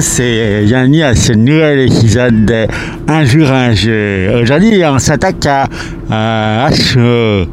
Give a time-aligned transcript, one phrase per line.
[0.00, 2.66] C'est Yanni à ce nouvel épisode de
[3.08, 4.28] Un jour un jeu.
[4.42, 5.66] Aujourd'hui, on s'attaque à,
[6.10, 7.00] à Asho,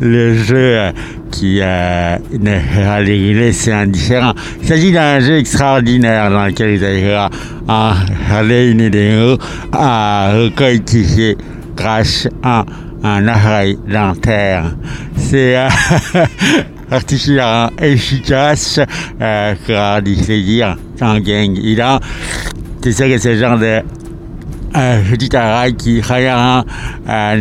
[0.00, 0.78] le jeu
[1.30, 4.34] qui euh, ne les laisser indifférents.
[4.62, 7.30] Il s'agit d'un jeu extraordinaire dans lequel vous allez voir
[8.32, 9.38] aller une vidéo
[9.72, 11.36] à recoïtifier
[11.76, 12.64] grâce à
[13.02, 14.74] un appareil dentaire.
[15.16, 15.68] C'est euh,
[16.88, 18.80] particulièrement efficace
[19.20, 21.56] euh, pour dire en gang.
[21.56, 22.00] Il a,
[22.82, 23.82] c'est sûr que ce genre de
[24.76, 26.64] euh, petit appareil qui rien
[27.08, 27.34] euh,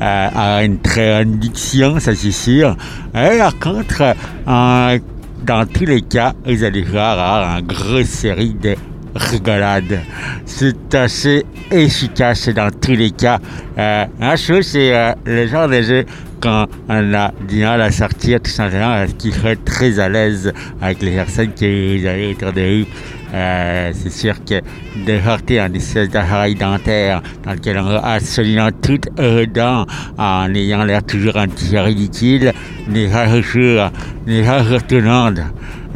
[0.00, 2.76] à une très bonne diction, ça c'est sûr.
[3.14, 4.14] Et par contre,
[4.46, 8.74] dans tous les cas, vous allez voir une grosse série de
[9.14, 10.00] rigolades.
[10.44, 13.38] C'est assez efficace dans tous les cas.
[13.78, 16.04] Euh, la chose, c'est euh, le genre de jeu
[16.40, 20.08] quand on a du mal à sortir, tout simplement, parce qu'il faut être très à
[20.08, 22.88] l'aise avec les personnes qui vous avez autour de vous.
[23.34, 24.60] Euh, c'est sûr que
[25.06, 29.08] de porter un espèce d'appareil dentaire dans lequel on a absolument toutes
[29.54, 29.86] dents
[30.18, 32.52] en ayant l'air toujours un petit peu ridicule
[32.88, 33.90] n'est pas toujours,
[34.26, 35.38] n'est pas retournante.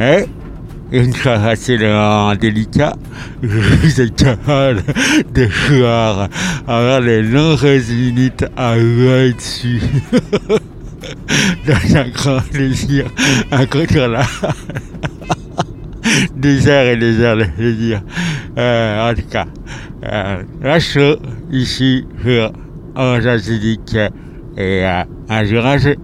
[0.01, 0.25] Et
[0.93, 2.95] moment délicat,
[4.17, 4.83] capable
[5.35, 6.29] de voir
[6.67, 9.81] avoir les nombreuses minutes à jouer dessus.
[11.67, 13.07] Dans un grand plaisir
[13.53, 14.27] incontournable.
[16.37, 18.03] des heures et des heures de plaisir.
[18.59, 19.47] Euh, en tout cas,
[20.05, 21.17] euh, la show
[21.51, 22.53] ici pour
[22.97, 23.27] Orange
[24.57, 25.97] et euh, un jeu.